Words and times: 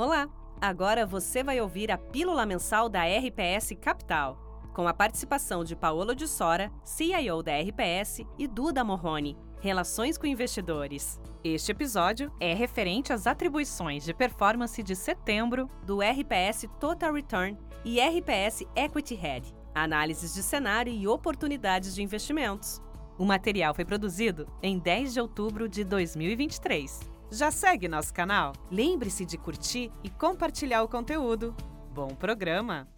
Olá! 0.00 0.28
Agora 0.60 1.04
você 1.04 1.42
vai 1.42 1.60
ouvir 1.60 1.90
a 1.90 1.98
pílula 1.98 2.46
mensal 2.46 2.88
da 2.88 3.02
RPS 3.02 3.76
Capital, 3.80 4.38
com 4.72 4.86
a 4.86 4.94
participação 4.94 5.64
de 5.64 5.74
Paolo 5.74 6.14
de 6.14 6.28
Sora, 6.28 6.70
CIO 6.84 7.42
da 7.42 7.58
RPS, 7.58 8.24
e 8.38 8.46
Duda 8.46 8.84
Morrone, 8.84 9.36
Relações 9.58 10.16
com 10.16 10.24
Investidores. 10.24 11.20
Este 11.42 11.72
episódio 11.72 12.32
é 12.38 12.54
referente 12.54 13.12
às 13.12 13.26
atribuições 13.26 14.04
de 14.04 14.14
performance 14.14 14.80
de 14.84 14.94
setembro 14.94 15.68
do 15.84 15.98
RPS 15.98 16.68
Total 16.78 17.12
Return 17.12 17.58
e 17.84 18.00
RPS 18.00 18.62
Equity 18.76 19.16
Head, 19.16 19.52
análises 19.74 20.32
de 20.32 20.44
cenário 20.44 20.92
e 20.92 21.08
oportunidades 21.08 21.92
de 21.92 22.04
investimentos. 22.04 22.80
O 23.18 23.24
material 23.24 23.74
foi 23.74 23.84
produzido 23.84 24.46
em 24.62 24.78
10 24.78 25.14
de 25.14 25.20
outubro 25.20 25.68
de 25.68 25.82
2023. 25.82 27.17
Já 27.30 27.50
segue 27.50 27.88
nosso 27.88 28.12
canal? 28.14 28.54
Lembre-se 28.70 29.26
de 29.26 29.36
curtir 29.36 29.92
e 30.02 30.08
compartilhar 30.08 30.82
o 30.82 30.88
conteúdo. 30.88 31.54
Bom 31.92 32.08
programa! 32.08 32.88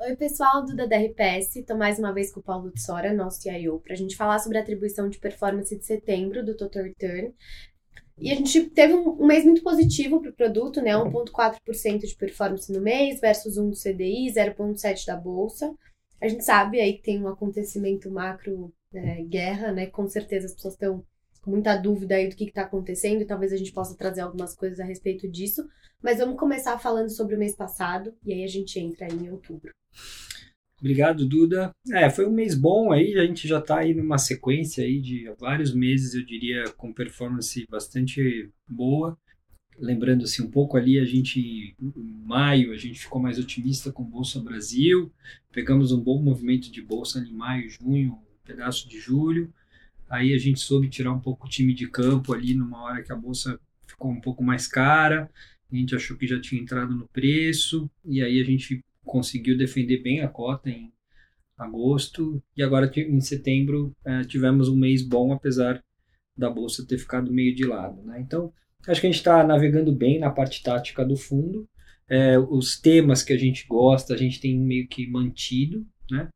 Oi, 0.00 0.16
pessoal, 0.16 0.64
Duda 0.64 0.88
da 0.88 0.96
RPS. 0.96 1.56
Estou 1.56 1.76
mais 1.76 2.00
uma 2.00 2.12
vez 2.12 2.32
com 2.32 2.40
o 2.40 2.42
Paulo 2.42 2.72
de 2.72 2.82
Sora, 2.82 3.14
nosso 3.14 3.40
CIO, 3.40 3.78
para 3.78 3.92
a 3.92 3.96
gente 3.96 4.16
falar 4.16 4.40
sobre 4.40 4.58
a 4.58 4.62
atribuição 4.62 5.08
de 5.08 5.20
performance 5.20 5.76
de 5.78 5.84
setembro 5.84 6.44
do 6.44 6.56
Total 6.56 6.82
Return. 6.82 7.32
E 8.18 8.32
a 8.32 8.34
gente 8.34 8.68
teve 8.70 8.94
um, 8.94 9.24
mês 9.24 9.44
muito 9.44 9.62
positivo 9.62 10.20
para 10.20 10.30
o 10.30 10.34
produto, 10.34 10.82
né? 10.82 10.90
1,4% 10.90 12.00
de 12.00 12.16
performance 12.16 12.72
no 12.72 12.80
mês 12.80 13.20
versus 13.20 13.56
1 13.58 13.70
do 13.70 13.76
CDI, 13.76 14.26
0,7% 14.34 15.06
da 15.06 15.16
Bolsa. 15.16 15.72
A 16.20 16.26
gente 16.26 16.44
sabe 16.44 16.80
aí 16.80 16.94
que 16.94 17.02
tem 17.02 17.22
um 17.22 17.28
acontecimento 17.28 18.10
macro, 18.10 18.74
né, 18.92 19.22
guerra, 19.22 19.70
né? 19.70 19.86
Com 19.86 20.08
certeza 20.08 20.46
as 20.46 20.54
pessoas 20.54 20.74
estão 20.74 21.04
muita 21.46 21.76
dúvida 21.76 22.14
aí 22.14 22.28
do 22.28 22.36
que 22.36 22.44
está 22.44 22.62
acontecendo 22.62 23.22
e 23.22 23.26
talvez 23.26 23.52
a 23.52 23.56
gente 23.56 23.72
possa 23.72 23.96
trazer 23.96 24.20
algumas 24.20 24.54
coisas 24.54 24.80
a 24.80 24.84
respeito 24.84 25.28
disso. 25.28 25.68
Mas 26.02 26.18
vamos 26.18 26.38
começar 26.38 26.78
falando 26.78 27.10
sobre 27.10 27.34
o 27.34 27.38
mês 27.38 27.54
passado 27.54 28.14
e 28.24 28.32
aí 28.32 28.44
a 28.44 28.48
gente 28.48 28.78
entra 28.78 29.06
em 29.06 29.30
outubro. 29.30 29.72
Obrigado, 30.78 31.26
Duda. 31.28 31.72
É, 31.92 32.08
foi 32.08 32.26
um 32.26 32.32
mês 32.32 32.54
bom 32.54 32.90
aí, 32.90 33.18
a 33.18 33.26
gente 33.26 33.46
já 33.46 33.58
está 33.58 33.80
aí 33.80 33.94
numa 33.94 34.16
sequência 34.16 34.82
aí 34.82 34.98
de 34.98 35.30
vários 35.38 35.74
meses, 35.74 36.14
eu 36.14 36.24
diria, 36.24 36.64
com 36.70 36.92
performance 36.92 37.66
bastante 37.68 38.50
boa. 38.66 39.16
Lembrando 39.78 40.24
assim 40.24 40.42
um 40.42 40.50
pouco 40.50 40.78
ali, 40.78 40.98
a 40.98 41.04
gente 41.04 41.74
em 41.80 42.24
maio 42.24 42.72
a 42.72 42.76
gente 42.76 42.98
ficou 42.98 43.20
mais 43.20 43.38
otimista 43.38 43.92
com 43.92 44.02
Bolsa 44.02 44.40
Brasil, 44.40 45.12
pegamos 45.52 45.92
um 45.92 46.00
bom 46.00 46.22
movimento 46.22 46.70
de 46.70 46.82
bolsa 46.82 47.18
em 47.18 47.32
maio, 47.32 47.68
junho, 47.68 48.12
um 48.12 48.46
pedaço 48.46 48.88
de 48.88 48.98
julho. 48.98 49.52
Aí 50.10 50.34
a 50.34 50.38
gente 50.38 50.58
soube 50.58 50.88
tirar 50.88 51.12
um 51.12 51.20
pouco 51.20 51.46
o 51.46 51.48
time 51.48 51.72
de 51.72 51.88
campo 51.88 52.34
ali 52.34 52.52
numa 52.52 52.82
hora 52.82 53.02
que 53.02 53.12
a 53.12 53.16
bolsa 53.16 53.60
ficou 53.86 54.10
um 54.10 54.20
pouco 54.20 54.42
mais 54.42 54.66
cara. 54.66 55.30
A 55.70 55.76
gente 55.76 55.94
achou 55.94 56.16
que 56.16 56.26
já 56.26 56.40
tinha 56.40 56.60
entrado 56.60 56.96
no 56.96 57.08
preço 57.08 57.88
e 58.04 58.20
aí 58.20 58.40
a 58.40 58.44
gente 58.44 58.84
conseguiu 59.04 59.56
defender 59.56 60.02
bem 60.02 60.20
a 60.20 60.28
cota 60.28 60.68
em 60.68 60.92
agosto 61.56 62.42
e 62.56 62.62
agora 62.62 62.90
em 62.96 63.20
setembro 63.20 63.94
é, 64.04 64.24
tivemos 64.24 64.68
um 64.68 64.76
mês 64.76 65.02
bom 65.02 65.32
apesar 65.32 65.80
da 66.36 66.50
bolsa 66.50 66.86
ter 66.86 66.98
ficado 66.98 67.32
meio 67.32 67.54
de 67.54 67.64
lado, 67.64 68.02
né? 68.02 68.18
Então 68.20 68.52
acho 68.88 69.00
que 69.00 69.06
a 69.06 69.10
gente 69.10 69.18
está 69.18 69.44
navegando 69.44 69.92
bem 69.92 70.18
na 70.18 70.30
parte 70.30 70.62
tática 70.62 71.04
do 71.04 71.16
fundo. 71.16 71.68
É, 72.08 72.36
os 72.36 72.80
temas 72.80 73.22
que 73.22 73.32
a 73.32 73.38
gente 73.38 73.64
gosta 73.68 74.14
a 74.14 74.16
gente 74.16 74.40
tem 74.40 74.58
meio 74.58 74.88
que 74.88 75.06
mantido, 75.06 75.86
né? 76.10 76.28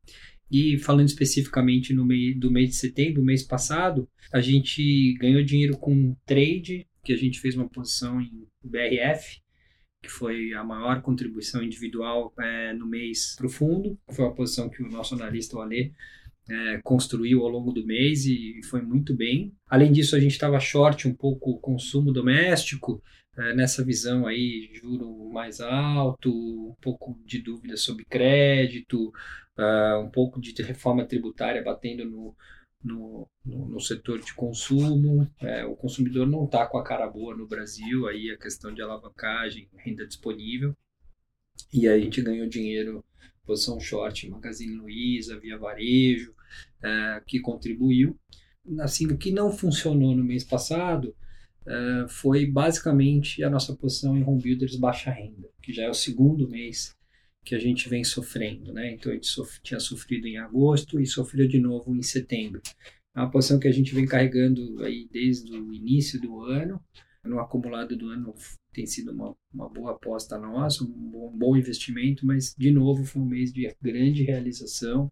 E 0.51 0.77
falando 0.77 1.07
especificamente 1.07 1.93
no 1.93 2.05
meio 2.05 2.39
do 2.39 2.51
mês 2.51 2.69
de 2.69 2.75
setembro, 2.75 3.23
mês 3.23 3.43
passado, 3.43 4.07
a 4.31 4.39
gente 4.39 5.13
ganhou 5.19 5.43
dinheiro 5.43 5.77
com 5.77 6.15
trade, 6.25 6.87
que 7.03 7.13
a 7.13 7.17
gente 7.17 7.39
fez 7.39 7.55
uma 7.55 7.67
posição 7.67 8.21
em 8.21 8.47
BRF, 8.63 9.41
que 10.01 10.09
foi 10.09 10.53
a 10.53 10.63
maior 10.63 11.01
contribuição 11.01 11.63
individual 11.63 12.33
é, 12.39 12.73
no 12.73 12.85
mês 12.87 13.35
para 13.35 13.47
o 13.47 13.49
fundo. 13.49 13.97
Foi 14.11 14.25
uma 14.25 14.35
posição 14.35 14.69
que 14.69 14.83
o 14.83 14.89
nosso 14.89 15.15
analista, 15.15 15.57
o 15.57 15.61
Alê, 15.61 15.91
é, 16.47 16.79
construiu 16.83 17.41
ao 17.41 17.49
longo 17.49 17.71
do 17.71 17.85
mês 17.85 18.25
e 18.25 18.59
foi 18.69 18.81
muito 18.81 19.15
bem. 19.15 19.53
Além 19.67 19.91
disso, 19.91 20.15
a 20.15 20.19
gente 20.19 20.33
estava 20.33 20.59
short 20.59 21.07
um 21.07 21.13
pouco 21.13 21.51
o 21.51 21.59
consumo 21.59 22.11
doméstico, 22.11 23.01
é, 23.37 23.53
nessa 23.53 23.83
visão 23.83 24.25
aí, 24.25 24.69
juro 24.73 25.29
mais 25.31 25.59
alto, 25.59 26.29
um 26.31 26.75
pouco 26.81 27.19
de 27.25 27.39
dúvida 27.41 27.75
sobre 27.75 28.05
crédito, 28.05 29.11
uh, 29.57 29.99
um 29.99 30.09
pouco 30.09 30.39
de 30.39 30.53
reforma 30.61 31.05
tributária 31.05 31.61
batendo 31.61 32.05
no, 32.05 32.35
no, 32.81 33.27
no, 33.45 33.69
no 33.69 33.79
setor 33.81 34.19
de 34.19 34.33
consumo. 34.33 35.29
É, 35.41 35.65
o 35.65 35.75
consumidor 35.75 36.25
não 36.25 36.45
está 36.45 36.65
com 36.65 36.77
a 36.77 36.83
cara 36.83 37.07
boa 37.07 37.35
no 37.35 37.47
Brasil, 37.47 38.07
aí 38.07 38.31
a 38.31 38.37
questão 38.37 38.73
de 38.73 38.81
alavancagem, 38.81 39.67
renda 39.75 40.07
disponível. 40.07 40.73
E 41.73 41.87
aí 41.87 41.99
a 41.99 42.03
gente 42.03 42.21
ganhou 42.21 42.47
dinheiro, 42.47 43.03
posição 43.45 43.79
short, 43.79 44.29
Magazine 44.29 44.75
Luiza, 44.75 45.37
Via 45.39 45.57
Varejo, 45.57 46.33
é, 46.81 47.21
que 47.27 47.41
contribuiu. 47.41 48.17
Assim, 48.79 49.07
o 49.07 49.17
que 49.17 49.31
não 49.31 49.51
funcionou 49.51 50.15
no 50.15 50.23
mês 50.23 50.43
passado 50.43 51.13
uh, 51.67 52.07
foi 52.07 52.45
basicamente 52.45 53.43
a 53.43 53.49
nossa 53.49 53.75
posição 53.75 54.17
em 54.17 54.23
home 54.23 54.41
builders 54.41 54.75
baixa 54.75 55.11
renda, 55.11 55.49
que 55.61 55.73
já 55.73 55.83
é 55.83 55.89
o 55.89 55.93
segundo 55.93 56.47
mês 56.47 56.95
que 57.43 57.53
a 57.53 57.59
gente 57.59 57.87
vem 57.87 58.03
sofrendo, 58.03 58.73
né? 58.73 58.93
Então 58.93 59.11
a 59.11 59.15
gente 59.15 59.27
sof 59.27 59.59
tinha 59.61 59.79
sofrido 59.79 60.27
em 60.27 60.37
agosto 60.37 60.99
e 60.99 61.05
sofreu 61.05 61.47
de 61.47 61.59
novo 61.59 61.95
em 61.95 62.01
setembro. 62.01 62.61
É 63.15 63.19
uma 63.19 63.29
posição 63.29 63.59
que 63.59 63.67
a 63.67 63.71
gente 63.71 63.93
vem 63.93 64.05
carregando 64.05 64.83
aí 64.83 65.07
desde 65.11 65.55
o 65.55 65.71
início 65.71 66.19
do 66.19 66.41
ano. 66.41 66.83
No 67.23 67.39
acumulado 67.39 67.95
do 67.95 68.09
ano 68.09 68.33
tem 68.73 68.85
sido 68.85 69.11
uma, 69.11 69.35
uma 69.53 69.69
boa 69.69 69.91
aposta 69.91 70.37
nossa, 70.37 70.83
um 70.83 70.87
bom, 70.87 71.29
um 71.33 71.37
bom 71.37 71.55
investimento, 71.55 72.25
mas 72.25 72.53
de 72.57 72.71
novo 72.71 73.05
foi 73.05 73.21
um 73.21 73.25
mês 73.25 73.53
de 73.53 73.73
grande 73.81 74.23
realização, 74.23 75.09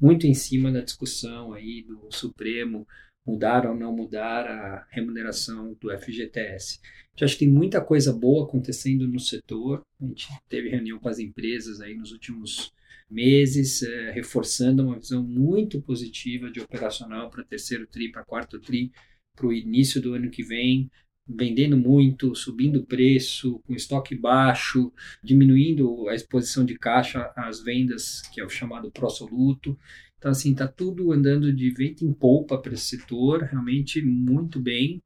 muito 0.00 0.26
em 0.26 0.34
cima 0.34 0.72
da 0.72 0.80
discussão 0.80 1.52
aí 1.52 1.82
do 1.82 2.08
Supremo 2.10 2.86
mudar 3.26 3.66
ou 3.66 3.74
não 3.74 3.94
mudar 3.94 4.46
a 4.46 4.86
remuneração 4.90 5.76
do 5.80 5.96
FGTS. 5.96 6.80
Já 7.16 7.26
acho 7.26 7.38
que 7.38 7.44
tem 7.44 7.52
muita 7.52 7.80
coisa 7.80 8.12
boa 8.12 8.44
acontecendo 8.44 9.06
no 9.06 9.20
setor. 9.20 9.82
A 10.00 10.06
gente 10.06 10.28
teve 10.48 10.68
reunião 10.68 10.98
com 10.98 11.08
as 11.08 11.18
empresas 11.18 11.80
aí 11.80 11.94
nos 11.94 12.10
últimos 12.10 12.72
meses, 13.10 13.82
é, 13.82 14.10
reforçando 14.12 14.82
uma 14.82 14.98
visão 14.98 15.22
muito 15.22 15.80
positiva 15.82 16.50
de 16.50 16.60
operacional 16.60 17.28
para 17.28 17.44
terceiro 17.44 17.86
tri, 17.86 18.10
para 18.10 18.24
quarto 18.24 18.58
tri, 18.58 18.90
para 19.36 19.46
o 19.46 19.52
início 19.52 20.00
do 20.00 20.14
ano 20.14 20.30
que 20.30 20.42
vem, 20.42 20.90
vendendo 21.28 21.76
muito, 21.76 22.34
subindo 22.34 22.80
o 22.80 22.86
preço, 22.86 23.60
com 23.66 23.74
estoque 23.74 24.14
baixo, 24.14 24.92
diminuindo 25.22 26.08
a 26.08 26.14
exposição 26.14 26.64
de 26.64 26.78
caixa 26.78 27.30
às 27.36 27.62
vendas, 27.62 28.22
que 28.32 28.40
é 28.40 28.44
o 28.44 28.48
chamado 28.48 28.90
pró-soluto. 28.90 29.78
Então, 30.22 30.30
assim, 30.30 30.52
está 30.52 30.68
tudo 30.68 31.10
andando 31.10 31.52
de 31.52 31.68
vento 31.70 32.04
em 32.04 32.12
polpa 32.12 32.56
para 32.56 32.74
esse 32.74 32.96
setor, 32.96 33.42
realmente 33.42 34.00
muito 34.00 34.60
bem, 34.60 35.02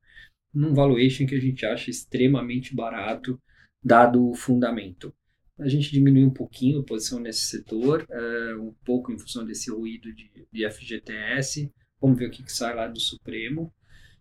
num 0.53 0.75
valuation 0.75 1.25
que 1.25 1.34
a 1.34 1.41
gente 1.41 1.65
acha 1.65 1.88
extremamente 1.88 2.77
barato, 2.77 3.41
dado 3.82 4.28
o 4.28 4.34
fundamento. 4.34 5.15
A 5.59 5.69
gente 5.69 5.91
diminuiu 5.91 6.26
um 6.26 6.34
pouquinho 6.34 6.81
a 6.81 6.84
posição 6.84 7.19
nesse 7.19 7.47
setor, 7.47 8.06
uh, 8.10 8.62
um 8.62 8.75
pouco 8.84 9.10
em 9.10 9.19
função 9.19 9.47
desse 9.47 9.71
ruído 9.71 10.12
de, 10.12 10.31
de 10.53 10.71
FGTS. 10.71 11.72
Vamos 11.99 12.19
ver 12.19 12.26
o 12.26 12.31
que, 12.31 12.43
que 12.43 12.53
sai 12.53 12.75
lá 12.75 12.87
do 12.87 13.00
Supremo, 13.00 13.72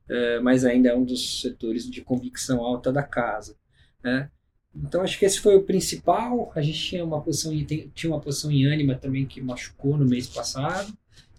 uh, 0.09 0.41
mas 0.41 0.63
ainda 0.63 0.87
é 0.87 0.95
um 0.95 1.03
dos 1.03 1.41
setores 1.41 1.91
de 1.91 2.01
convicção 2.03 2.63
alta 2.63 2.89
da 2.89 3.03
casa. 3.03 3.57
Né? 4.01 4.31
Então 4.75 5.01
acho 5.01 5.17
que 5.17 5.25
esse 5.25 5.39
foi 5.39 5.55
o 5.55 5.63
principal. 5.63 6.51
A 6.55 6.61
gente 6.61 6.79
tinha 6.79 7.03
uma 7.03 7.21
posição 7.21 7.53
em, 7.53 7.65
tinha 7.65 8.11
uma 8.11 8.19
posição 8.19 8.51
em 8.51 8.65
ânima 8.65 8.95
também 8.95 9.25
que 9.25 9.41
machucou 9.41 9.97
no 9.97 10.05
mês 10.05 10.27
passado. 10.27 10.91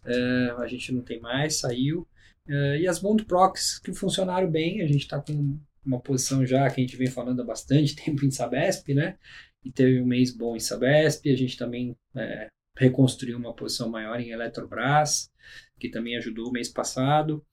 Uh, 0.04 0.60
a 0.60 0.66
gente 0.66 0.92
não 0.92 1.02
tem 1.02 1.20
mais, 1.20 1.56
saiu. 1.56 2.06
Uh, 2.48 2.76
e 2.80 2.86
as 2.86 2.98
bond 2.98 3.24
proxies 3.24 3.78
que 3.78 3.92
funcionaram 3.92 4.50
bem. 4.50 4.80
A 4.80 4.86
gente 4.86 5.02
está 5.02 5.20
com 5.20 5.58
uma 5.84 6.00
posição 6.00 6.46
já 6.46 6.68
que 6.70 6.80
a 6.80 6.84
gente 6.84 6.96
vem 6.96 7.08
falando 7.08 7.42
há 7.42 7.44
bastante 7.44 7.94
tempo 8.02 8.24
em 8.24 8.30
Sabesp, 8.30 8.94
né? 8.94 9.16
E 9.64 9.70
teve 9.70 10.00
um 10.00 10.06
mês 10.06 10.30
bom 10.34 10.56
em 10.56 10.60
Sabesp. 10.60 11.30
A 11.30 11.36
gente 11.36 11.56
também 11.56 11.94
é, 12.14 12.48
reconstruiu 12.76 13.36
uma 13.36 13.54
posição 13.54 13.88
maior 13.88 14.20
em 14.20 14.30
Eletrobras, 14.30 15.30
que 15.78 15.90
também 15.90 16.16
ajudou 16.16 16.48
o 16.48 16.52
mês 16.52 16.68
passado. 16.68 17.44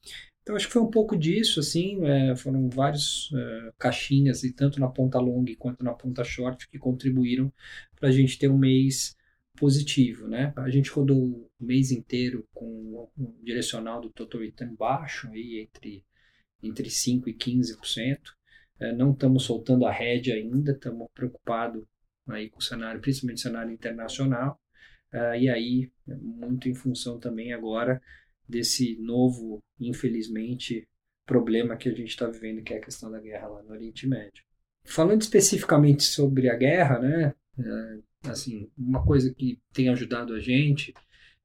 Então 0.43 0.57
acho 0.57 0.67
que 0.67 0.73
foi 0.73 0.81
um 0.81 0.91
pouco 0.91 1.17
disso, 1.17 1.61
assim, 1.61 2.05
é, 2.05 2.35
foram 2.35 2.69
vários 2.69 3.31
é, 3.33 3.71
caixinhas, 3.79 4.43
e 4.43 4.51
tanto 4.51 4.79
na 4.79 4.89
ponta 4.89 5.17
long 5.17 5.45
quanto 5.57 5.83
na 5.83 5.93
ponta 5.93 6.23
short, 6.23 6.67
que 6.69 6.77
contribuíram 6.77 7.51
para 7.95 8.09
a 8.09 8.11
gente 8.11 8.37
ter 8.37 8.49
um 8.49 8.57
mês 8.57 9.15
positivo, 9.55 10.27
né? 10.27 10.51
A 10.57 10.69
gente 10.69 10.89
rodou 10.89 11.17
o 11.17 11.49
mês 11.59 11.91
inteiro 11.91 12.45
com 12.53 13.09
um 13.17 13.33
direcional 13.41 14.01
do 14.01 14.09
total 14.09 14.41
return 14.41 14.75
baixo, 14.75 15.29
aí 15.29 15.59
entre, 15.59 16.03
entre 16.61 16.89
5% 16.89 17.27
e 17.27 17.33
15%. 17.33 18.19
É, 18.79 18.91
não 18.91 19.11
estamos 19.13 19.43
soltando 19.43 19.85
a 19.85 19.91
rédea 19.91 20.35
ainda, 20.35 20.73
estamos 20.73 21.07
preocupados 21.13 21.83
aí 22.27 22.49
com 22.49 22.59
o 22.59 22.61
cenário, 22.61 22.99
principalmente 22.99 23.37
o 23.37 23.41
cenário 23.41 23.71
internacional. 23.71 24.59
É, 25.11 25.39
e 25.39 25.49
aí, 25.49 25.91
muito 26.05 26.67
em 26.67 26.73
função 26.73 27.19
também 27.19 27.53
agora 27.53 28.01
desse 28.47 28.97
novo, 28.97 29.63
infelizmente, 29.79 30.87
problema 31.25 31.77
que 31.77 31.89
a 31.89 31.93
gente 31.93 32.09
está 32.09 32.27
vivendo, 32.27 32.63
que 32.63 32.73
é 32.73 32.77
a 32.77 32.81
questão 32.81 33.09
da 33.09 33.19
guerra 33.19 33.47
lá 33.47 33.63
no 33.63 33.71
Oriente 33.71 34.07
Médio. 34.07 34.43
falando 34.85 35.21
especificamente 35.21 36.03
sobre 36.03 36.49
a 36.49 36.55
guerra, 36.55 36.99
né? 36.99 37.33
É, 37.57 38.29
assim, 38.29 38.69
uma 38.77 39.05
coisa 39.05 39.33
que 39.33 39.59
tem 39.71 39.87
ajudado 39.89 40.33
a 40.33 40.39
gente 40.39 40.93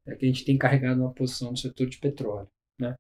é 0.05 0.17
que 0.17 0.25
a 0.25 0.29
gente 0.29 0.45
tem 0.45 0.59
carregado 0.59 1.01
uma 1.01 1.13
posição 1.13 1.51
no 1.53 1.57
setor 1.57 1.87
de 1.89 1.99
petróleo, 1.99 2.49
né? 2.79 2.97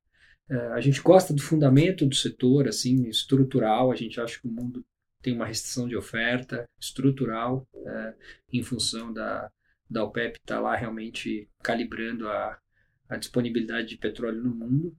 É, 0.48 0.56
a 0.68 0.80
gente 0.80 1.02
gosta 1.02 1.34
do 1.34 1.42
fundamento 1.42 2.06
do 2.06 2.14
setor, 2.14 2.68
assim, 2.68 3.08
estrutural. 3.08 3.90
A 3.90 3.96
gente 3.96 4.20
acha 4.20 4.40
que 4.40 4.46
o 4.46 4.50
mundo 4.50 4.84
tem 5.20 5.34
uma 5.34 5.46
restrição 5.46 5.88
de 5.88 5.96
oferta 5.96 6.64
estrutural 6.80 7.66
é, 7.74 8.14
em 8.52 8.62
função 8.62 9.12
da, 9.12 9.50
da 9.90 10.04
OPEP 10.04 10.38
estar 10.38 10.56
tá 10.56 10.60
lá 10.60 10.76
realmente 10.76 11.48
calibrando 11.62 12.28
a, 12.28 12.58
a 13.08 13.16
disponibilidade 13.16 13.88
de 13.88 13.96
petróleo 13.96 14.42
no 14.42 14.54
mundo, 14.54 14.96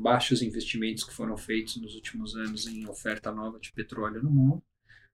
baixos 0.00 0.42
investimentos 0.42 1.04
que 1.04 1.14
foram 1.14 1.36
feitos 1.36 1.76
nos 1.80 1.94
últimos 1.94 2.34
anos 2.36 2.66
em 2.66 2.86
oferta 2.86 3.32
nova 3.32 3.58
de 3.58 3.72
petróleo 3.72 4.22
no 4.22 4.30
mundo, 4.30 4.62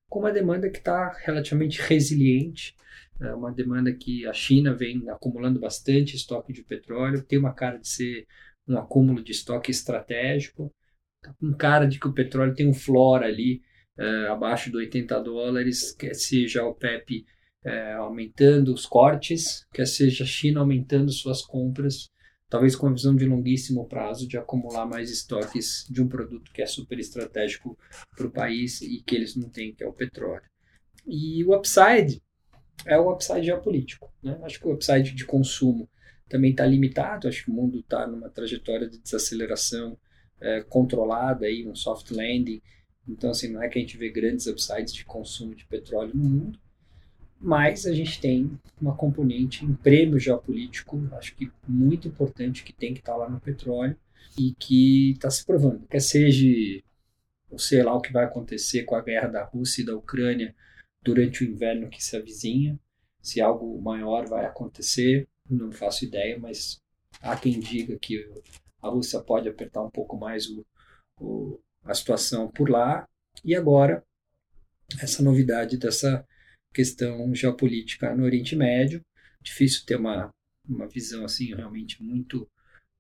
com 0.08 0.20
uma 0.20 0.32
demanda 0.32 0.70
que 0.70 0.78
está 0.78 1.12
relativamente 1.24 1.80
resiliente, 1.82 2.74
é 3.20 3.34
uma 3.34 3.52
demanda 3.52 3.92
que 3.92 4.26
a 4.26 4.32
China 4.32 4.74
vem 4.74 5.08
acumulando 5.10 5.60
bastante 5.60 6.16
estoque 6.16 6.52
de 6.52 6.62
petróleo, 6.62 7.22
tem 7.22 7.38
uma 7.38 7.52
cara 7.52 7.78
de 7.78 7.88
ser 7.88 8.26
um 8.66 8.78
acúmulo 8.78 9.22
de 9.22 9.32
estoque 9.32 9.70
estratégico, 9.70 10.72
tá 11.22 11.34
com 11.40 11.52
cara 11.52 11.86
de 11.86 11.98
que 11.98 12.06
o 12.06 12.12
petróleo 12.12 12.54
tem 12.54 12.68
um 12.68 12.74
floor 12.74 13.22
ali 13.22 13.62
é, 13.96 14.28
abaixo 14.28 14.70
de 14.70 14.76
80 14.76 15.20
dólares, 15.20 15.92
quer 15.92 16.14
seja 16.14 16.64
o 16.64 16.74
PEP 16.74 17.26
é, 17.64 17.94
aumentando 17.94 18.72
os 18.72 18.86
cortes, 18.86 19.66
quer 19.72 19.86
seja 19.86 20.24
a 20.24 20.26
China 20.26 20.60
aumentando 20.60 21.10
suas 21.10 21.42
compras, 21.42 22.10
talvez 22.48 22.74
com 22.74 22.86
a 22.86 22.92
visão 22.92 23.14
de 23.14 23.26
longuíssimo 23.26 23.86
prazo 23.86 24.26
de 24.26 24.38
acumular 24.38 24.86
mais 24.86 25.10
estoques 25.10 25.86
de 25.90 26.02
um 26.02 26.08
produto 26.08 26.50
que 26.52 26.62
é 26.62 26.66
super 26.66 26.98
estratégico 26.98 27.78
para 28.16 28.26
o 28.26 28.30
país 28.30 28.80
e 28.80 29.02
que 29.02 29.14
eles 29.14 29.36
não 29.36 29.48
têm, 29.48 29.74
que 29.74 29.84
é 29.84 29.86
o 29.86 29.92
petróleo. 29.92 30.48
E 31.06 31.44
o 31.44 31.54
upside 31.54 32.22
é 32.86 32.98
o 32.98 33.12
upside 33.12 33.44
geopolítico. 33.44 34.12
Né? 34.22 34.38
Acho 34.42 34.60
que 34.60 34.66
o 34.66 34.72
upside 34.72 35.14
de 35.14 35.24
consumo 35.24 35.88
também 36.28 36.50
está 36.50 36.66
limitado, 36.66 37.28
acho 37.28 37.44
que 37.44 37.50
o 37.50 37.54
mundo 37.54 37.80
está 37.80 38.06
numa 38.06 38.28
trajetória 38.28 38.88
de 38.88 38.98
desaceleração 38.98 39.98
é, 40.40 40.62
controlada, 40.62 41.46
aí, 41.46 41.66
um 41.66 41.74
soft 41.74 42.10
landing, 42.10 42.60
então, 43.08 43.30
assim, 43.30 43.48
não 43.48 43.62
é 43.62 43.68
que 43.68 43.78
a 43.78 43.80
gente 43.80 43.96
vê 43.96 44.10
grandes 44.10 44.46
upsides 44.46 44.92
de 44.92 45.04
consumo 45.04 45.54
de 45.54 45.64
petróleo 45.64 46.12
no 46.14 46.24
mundo, 46.24 46.60
mas 47.40 47.86
a 47.86 47.92
gente 47.92 48.20
tem 48.20 48.58
uma 48.80 48.96
componente, 48.96 49.64
um 49.64 49.74
prêmio 49.74 50.18
geopolítico, 50.18 51.00
acho 51.12 51.34
que 51.34 51.50
muito 51.66 52.08
importante, 52.08 52.64
que 52.64 52.72
tem 52.72 52.92
que 52.92 53.00
estar 53.00 53.16
lá 53.16 53.28
no 53.28 53.40
petróleo 53.40 53.96
e 54.38 54.52
que 54.54 55.12
está 55.12 55.30
se 55.30 55.44
provando. 55.44 55.86
Quer 55.86 56.00
seja, 56.00 56.46
ou 57.50 57.58
sei 57.58 57.82
lá 57.82 57.94
o 57.94 58.00
que 58.00 58.12
vai 58.12 58.24
acontecer 58.24 58.84
com 58.84 58.94
a 58.94 59.02
guerra 59.02 59.28
da 59.28 59.44
Rússia 59.44 59.82
e 59.82 59.86
da 59.86 59.96
Ucrânia 59.96 60.54
durante 61.02 61.44
o 61.44 61.48
inverno 61.48 61.88
que 61.88 62.02
se 62.02 62.16
avizinha, 62.16 62.78
se 63.22 63.40
algo 63.40 63.80
maior 63.80 64.26
vai 64.26 64.44
acontecer, 64.44 65.28
não 65.48 65.70
faço 65.70 66.04
ideia, 66.04 66.38
mas 66.38 66.80
há 67.20 67.36
quem 67.36 67.58
diga 67.58 67.98
que 67.98 68.28
a 68.82 68.88
Rússia 68.88 69.20
pode 69.20 69.48
apertar 69.48 69.82
um 69.82 69.90
pouco 69.90 70.16
mais 70.16 70.48
o, 70.48 70.66
o 71.20 71.60
a 71.84 71.94
situação 71.94 72.48
por 72.48 72.68
lá. 72.68 73.08
E 73.44 73.54
agora, 73.54 74.04
essa 75.00 75.22
novidade 75.22 75.76
dessa 75.76 76.26
questão 76.72 77.34
geopolítica 77.34 78.14
no 78.14 78.24
Oriente 78.24 78.56
Médio. 78.56 79.00
Difícil 79.42 79.84
ter 79.86 79.96
uma, 79.96 80.30
uma 80.68 80.88
visão 80.88 81.24
assim 81.24 81.54
realmente 81.54 82.02
muito 82.02 82.48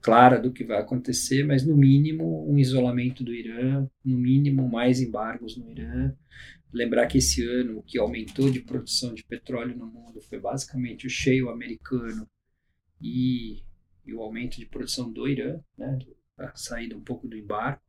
clara 0.00 0.38
do 0.40 0.52
que 0.52 0.64
vai 0.64 0.78
acontecer, 0.78 1.44
mas 1.44 1.64
no 1.64 1.76
mínimo 1.76 2.48
um 2.50 2.58
isolamento 2.58 3.24
do 3.24 3.34
Irã, 3.34 3.88
no 4.04 4.16
mínimo 4.16 4.68
mais 4.68 5.00
embargos 5.00 5.56
no 5.56 5.70
Irã. 5.70 6.14
Lembrar 6.72 7.06
que 7.06 7.18
esse 7.18 7.44
ano 7.44 7.78
o 7.78 7.82
que 7.82 7.98
aumentou 7.98 8.50
de 8.50 8.60
produção 8.60 9.14
de 9.14 9.24
petróleo 9.24 9.76
no 9.76 9.86
mundo 9.86 10.20
foi 10.20 10.38
basicamente 10.38 11.06
o 11.06 11.10
cheio 11.10 11.48
americano 11.48 12.28
e, 13.00 13.62
e 14.06 14.12
o 14.12 14.20
aumento 14.20 14.58
de 14.58 14.66
produção 14.66 15.10
do 15.10 15.26
Irã, 15.26 15.58
né, 15.76 15.98
a 16.36 16.54
saída 16.54 16.96
um 16.96 17.02
pouco 17.02 17.26
do 17.26 17.36
embargo. 17.36 17.80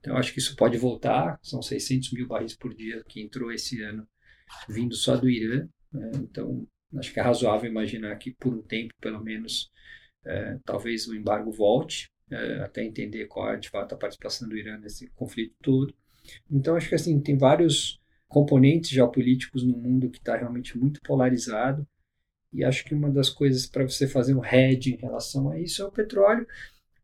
Então, 0.00 0.16
acho 0.16 0.32
que 0.32 0.38
isso 0.38 0.56
pode 0.56 0.78
voltar. 0.78 1.38
São 1.42 1.60
600 1.60 2.12
mil 2.12 2.26
barris 2.26 2.56
por 2.56 2.74
dia 2.74 3.02
que 3.08 3.20
entrou 3.20 3.52
esse 3.52 3.82
ano, 3.82 4.06
vindo 4.68 4.94
só 4.94 5.16
do 5.16 5.28
Irã. 5.28 5.68
Né? 5.92 6.10
Então, 6.16 6.66
acho 6.96 7.12
que 7.12 7.20
é 7.20 7.22
razoável 7.22 7.70
imaginar 7.70 8.16
que, 8.16 8.32
por 8.32 8.54
um 8.54 8.62
tempo, 8.62 8.94
pelo 9.00 9.22
menos, 9.22 9.70
é, 10.24 10.58
talvez 10.64 11.06
o 11.06 11.14
embargo 11.14 11.50
volte, 11.50 12.10
é, 12.30 12.60
até 12.60 12.84
entender 12.84 13.26
qual 13.26 13.52
é, 13.52 13.56
de 13.56 13.68
fato, 13.68 13.94
a 13.94 13.98
participação 13.98 14.48
do 14.48 14.56
Irã 14.56 14.78
nesse 14.78 15.08
conflito 15.10 15.54
todo. 15.62 15.94
Então, 16.50 16.76
acho 16.76 16.88
que 16.88 16.94
assim, 16.94 17.20
tem 17.20 17.36
vários 17.36 18.00
componentes 18.28 18.90
geopolíticos 18.90 19.62
no 19.62 19.76
mundo 19.76 20.10
que 20.10 20.18
está 20.18 20.36
realmente 20.36 20.76
muito 20.76 21.00
polarizado. 21.02 21.86
E 22.52 22.64
acho 22.64 22.84
que 22.84 22.94
uma 22.94 23.10
das 23.10 23.28
coisas 23.28 23.66
para 23.66 23.84
você 23.84 24.08
fazer 24.08 24.34
um 24.34 24.44
hedge 24.44 24.94
em 24.94 24.96
relação 24.96 25.50
a 25.50 25.58
isso 25.60 25.82
é 25.82 25.84
o 25.84 25.92
petróleo 25.92 26.46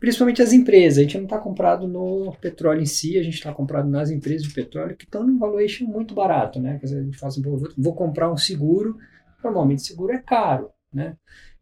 principalmente 0.02 0.42
as 0.42 0.52
empresas. 0.52 0.98
A 0.98 1.02
gente 1.02 1.16
não 1.16 1.24
está 1.26 1.38
comprado 1.38 1.86
no 1.86 2.32
petróleo 2.40 2.82
em 2.82 2.86
si, 2.86 3.16
a 3.16 3.22
gente 3.22 3.34
está 3.34 3.54
comprado 3.54 3.88
nas 3.88 4.10
empresas 4.10 4.42
de 4.42 4.52
petróleo 4.52 4.96
que 4.96 5.04
estão 5.04 5.24
num 5.24 5.38
valuation 5.38 5.84
muito 5.84 6.12
barato, 6.12 6.58
né? 6.58 6.76
Quer 6.80 6.86
dizer, 6.86 6.98
a 6.98 7.04
gente 7.04 7.16
fala 7.16 7.30
assim, 7.30 7.42
vou, 7.78 7.94
comprar 7.94 8.28
um 8.28 8.36
seguro, 8.36 8.98
normalmente 9.44 9.82
seguro 9.82 10.12
é 10.12 10.18
caro, 10.18 10.70
né? 10.92 11.16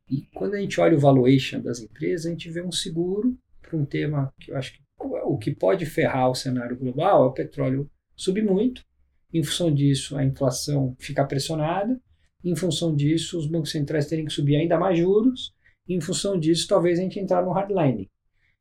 E 0.09 0.23
quando 0.35 0.55
a 0.55 0.59
gente 0.59 0.81
olha 0.81 0.97
o 0.97 1.01
valuation 1.01 1.61
das 1.61 1.81
empresas, 1.81 2.25
a 2.25 2.31
gente 2.31 2.51
vê 2.51 2.63
um 2.63 2.73
seguro 2.73 3.37
para 3.61 3.77
um 3.77 3.85
tema 3.85 4.33
que 4.41 4.53
eu 4.53 4.57
acho 4.57 4.73
que 4.73 4.81
o 4.99 5.37
que 5.37 5.55
pode 5.55 5.85
ferrar 5.85 6.31
o 6.31 6.35
cenário 6.35 6.79
global 6.79 7.25
é 7.25 7.27
o 7.27 7.33
petróleo 7.33 7.91
subir 8.17 8.43
muito, 8.43 8.83
em 9.35 9.43
função 9.43 9.71
disso 9.71 10.17
a 10.17 10.25
inflação 10.25 10.97
ficar 10.99 11.27
pressionada, 11.27 12.01
em 12.43 12.57
função 12.57 12.97
disso 12.97 13.37
os 13.37 13.47
bancos 13.47 13.71
centrais 13.71 14.07
terem 14.07 14.25
que 14.25 14.33
subir 14.33 14.57
ainda 14.57 14.79
mais 14.79 14.99
juros, 14.99 15.53
em 15.87 16.01
função 16.01 16.41
disso 16.41 16.67
talvez 16.67 16.99
a 16.99 17.03
gente 17.03 17.21
entrar 17.21 17.45
no 17.45 17.53
hardline. 17.53 18.09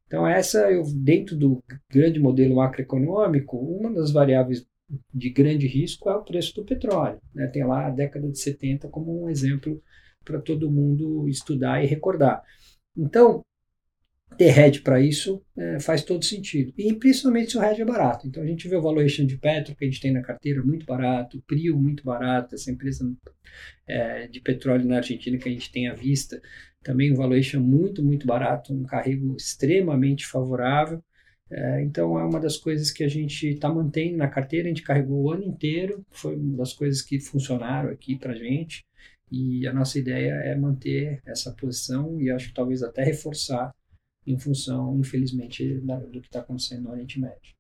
Então, 0.10 0.26
essa, 0.26 0.72
eu, 0.72 0.84
dentro 0.96 1.38
do 1.38 1.64
grande 1.88 2.20
modelo 2.20 2.56
macroeconômico, 2.56 3.58
uma 3.58 3.94
das 3.94 4.12
variáveis 4.12 4.66
de 5.14 5.30
grande 5.30 5.68
risco 5.68 6.10
é 6.10 6.16
o 6.16 6.24
preço 6.24 6.56
do 6.56 6.66
petróleo. 6.66 7.22
Né? 7.32 7.46
Tem 7.46 7.64
lá 7.64 7.86
a 7.86 7.92
década 7.92 8.28
de 8.28 8.40
70 8.40 8.90
como 8.90 9.24
um 9.24 9.30
exemplo 9.30 9.80
para 10.26 10.42
todo 10.42 10.72
mundo 10.72 11.30
estudar 11.30 11.84
e 11.84 11.86
recordar. 11.86 12.42
Então, 12.98 13.44
ter 14.36 14.58
hedge 14.58 14.82
para 14.82 15.00
isso 15.00 15.44
é, 15.58 15.80
faz 15.80 16.04
todo 16.04 16.24
sentido. 16.26 16.74
E 16.78 16.94
principalmente 16.94 17.52
se 17.52 17.58
o 17.58 17.64
hedge 17.64 17.82
é 17.82 17.86
barato. 17.86 18.28
Então 18.28 18.42
a 18.42 18.46
gente 18.46 18.68
vê 18.68 18.76
o 18.76 18.82
valuation 18.82 19.26
de 19.26 19.38
Petro 19.38 19.76
que 19.76 19.84
a 19.84 19.88
gente 19.88 20.02
tem 20.02 20.12
na 20.12 20.22
carteira 20.22 20.64
muito 20.64 20.86
barato, 20.86 21.44
Prio 21.46 21.78
muito 21.78 22.04
barato, 22.04 22.56
essa 22.56 22.72
empresa 22.72 23.06
é, 23.88 24.28
de 24.28 24.40
petróleo 24.40 24.86
na 24.86 24.98
Argentina 24.98 25.38
que 25.38 25.50
a 25.50 25.52
gente 25.52 25.72
tem 25.72 25.88
à 25.88 25.94
vista, 25.94 26.42
também 26.84 27.12
um 27.12 27.16
valuation 27.16 27.60
muito, 27.60 28.04
muito 28.04 28.26
barato, 28.26 28.74
um 28.74 28.84
carrego 28.84 29.36
extremamente 29.36 30.26
favorável. 30.26 31.04
É, 31.52 31.82
então 31.84 32.18
é 32.20 32.24
uma 32.24 32.40
das 32.40 32.58
coisas 32.58 32.92
que 32.92 33.04
a 33.04 33.08
gente 33.08 33.48
está 33.48 33.70
mantendo 33.74 34.18
na 34.18 34.28
carteira, 34.28 34.68
a 34.68 34.70
gente 34.70 34.84
carregou 34.84 35.24
o 35.24 35.32
ano 35.32 35.44
inteiro, 35.44 36.06
foi 36.12 36.36
uma 36.36 36.58
das 36.58 36.74
coisas 36.74 37.02
que 37.02 37.20
funcionaram 37.20 37.90
aqui 37.90 38.18
para 38.18 38.34
a 38.34 38.36
gente. 38.36 38.86
E 39.32 39.68
a 39.68 39.74
nossa 39.74 40.00
ideia 40.00 40.32
é 40.44 40.56
manter 40.56 41.22
essa 41.26 41.52
posição 41.54 42.20
e 42.20 42.32
acho 42.32 42.50
que 42.50 42.54
talvez 42.54 42.82
até 42.82 43.04
reforçar 43.04 43.74
em 44.26 44.38
função, 44.38 44.98
infelizmente, 45.00 45.80
do 46.12 46.22
que 46.22 46.28
está 46.28 46.40
acontecendo 46.40 46.84
no 46.84 46.92
Oriente 46.92 47.20
Médio. 47.20 47.59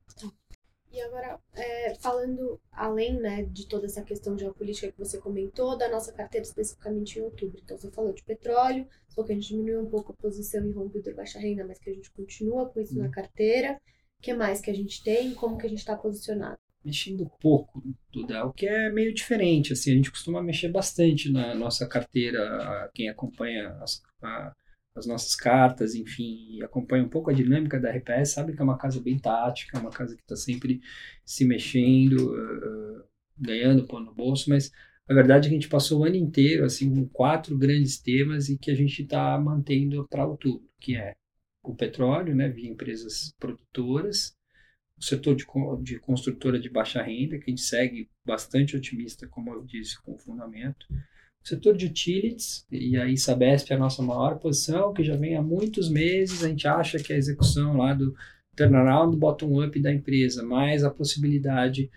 E 0.91 0.99
agora, 1.01 1.39
é, 1.53 1.93
falando 1.95 2.59
além 2.71 3.19
né, 3.19 3.43
de 3.43 3.67
toda 3.67 3.85
essa 3.85 4.01
questão 4.01 4.37
geopolítica 4.37 4.91
que 4.91 4.97
você 4.97 5.19
comentou, 5.19 5.77
da 5.77 5.87
nossa 5.87 6.11
carteira 6.11 6.45
especificamente 6.45 7.19
em 7.19 7.21
outubro. 7.21 7.59
Então, 7.63 7.77
você 7.77 7.91
falou 7.91 8.11
de 8.11 8.23
petróleo, 8.23 8.87
falou 9.13 9.25
que 9.25 9.33
a 9.33 9.35
gente 9.35 9.49
diminuiu 9.49 9.81
um 9.81 9.89
pouco 9.89 10.11
a 10.11 10.21
posição 10.21 10.65
em 10.65 10.71
rompido 10.71 11.13
baixa 11.13 11.39
renda, 11.39 11.65
mas 11.65 11.79
que 11.79 11.89
a 11.89 11.93
gente 11.93 12.09
continua 12.11 12.67
com 12.67 12.79
isso 12.79 12.95
hum. 12.95 12.99
na 12.99 13.05
uhum. 13.05 13.11
carteira. 13.11 13.79
O 14.19 14.21
que 14.21 14.33
mais 14.33 14.59
que 14.59 14.71
a 14.71 14.73
gente 14.73 15.03
tem? 15.03 15.33
Como 15.33 15.57
que 15.57 15.65
a 15.65 15.69
gente 15.69 15.79
está 15.79 15.95
posicionado? 15.95 16.57
Mexendo 16.83 17.29
pouco, 17.41 17.83
Duda, 18.11 18.45
o 18.45 18.53
que 18.53 18.65
é 18.65 18.89
meio 18.89 19.13
diferente. 19.13 19.73
Assim, 19.73 19.91
a 19.91 19.95
gente 19.95 20.11
costuma 20.11 20.41
mexer 20.41 20.69
bastante 20.69 21.29
na 21.31 21.53
nossa 21.53 21.85
carteira, 21.87 22.89
quem 22.93 23.09
acompanha 23.09 23.69
as, 23.81 24.01
a, 24.21 24.55
as 24.99 25.07
nossas 25.07 25.35
cartas, 25.35 25.95
enfim, 25.95 26.61
acompanha 26.61 27.03
um 27.03 27.09
pouco 27.09 27.29
a 27.29 27.33
dinâmica 27.33 27.79
da 27.79 27.89
RPS, 27.91 28.33
sabe 28.33 28.53
que 28.53 28.61
é 28.61 28.63
uma 28.63 28.77
casa 28.77 29.01
bem 29.01 29.17
tática, 29.17 29.79
uma 29.79 29.89
casa 29.89 30.15
que 30.15 30.21
está 30.21 30.35
sempre 30.35 30.81
se 31.25 31.45
mexendo, 31.45 32.33
uh, 32.33 33.03
ganhando 33.37 33.87
pão 33.87 33.99
no 33.99 34.13
bolso, 34.13 34.49
mas 34.49 34.71
a 35.07 35.13
verdade 35.13 35.47
é 35.47 35.49
que 35.49 35.55
a 35.55 35.59
gente 35.59 35.69
passou 35.69 36.01
o 36.01 36.05
ano 36.05 36.15
inteiro 36.15 36.65
assim 36.65 36.93
com 36.93 37.07
quatro 37.07 37.57
grandes 37.57 37.99
temas 37.99 38.49
e 38.49 38.57
que 38.57 38.69
a 38.69 38.75
gente 38.75 39.01
está 39.01 39.39
mantendo 39.39 40.07
para 40.07 40.27
outubro, 40.27 40.69
que 40.79 40.95
é 40.95 41.15
o 41.63 41.75
petróleo, 41.75 42.35
né, 42.35 42.49
via 42.49 42.69
empresas 42.69 43.33
produtoras, 43.39 44.35
o 44.97 45.03
setor 45.03 45.35
de, 45.35 45.45
de 45.81 45.99
construtora 45.99 46.59
de 46.59 46.69
baixa 46.69 47.01
renda, 47.01 47.37
que 47.37 47.45
a 47.45 47.49
gente 47.49 47.61
segue 47.61 48.09
bastante 48.25 48.75
otimista, 48.75 49.27
como 49.27 49.53
eu 49.53 49.63
disse, 49.63 50.01
com 50.03 50.17
fundamento, 50.17 50.85
Setor 51.49 51.75
de 51.75 51.87
utilities, 51.87 52.63
e 52.71 52.95
aí 52.95 53.17
Sabesp 53.17 53.71
é 53.71 53.75
a 53.75 53.79
nossa 53.79 54.03
maior 54.03 54.37
posição, 54.37 54.93
que 54.93 55.03
já 55.03 55.15
vem 55.15 55.35
há 55.35 55.41
muitos 55.41 55.89
meses, 55.89 56.43
a 56.43 56.47
gente 56.47 56.67
acha 56.67 56.99
que 56.99 57.11
a 57.11 57.17
execução 57.17 57.75
lá 57.75 57.93
do 57.93 58.13
turnaround 58.55 59.17
bottom-up 59.17 59.81
da 59.81 59.91
empresa, 59.91 60.43
mais 60.43 60.83
a 60.83 60.91
possibilidade 60.91 61.89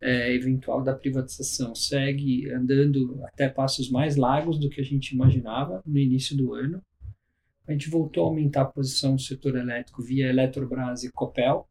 é, 0.00 0.34
eventual 0.34 0.82
da 0.82 0.94
privatização 0.94 1.74
segue 1.74 2.50
andando 2.50 3.20
até 3.24 3.48
passos 3.48 3.90
mais 3.90 4.16
largos 4.16 4.58
do 4.58 4.68
que 4.68 4.80
a 4.80 4.84
gente 4.84 5.14
imaginava 5.14 5.82
no 5.86 5.98
início 5.98 6.36
do 6.36 6.52
ano. 6.52 6.82
A 7.66 7.72
gente 7.72 7.90
voltou 7.90 8.24
a 8.24 8.28
aumentar 8.28 8.62
a 8.62 8.66
posição 8.66 9.14
do 9.14 9.20
setor 9.20 9.56
elétrico 9.56 10.02
via 10.02 10.28
Eletrobras 10.28 11.04
e 11.04 11.12
Copel. 11.12 11.67